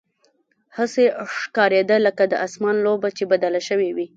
[0.77, 1.05] هسې
[1.37, 4.07] ښکارېده لکه د اسمان لوبه چې بدله شوې وي.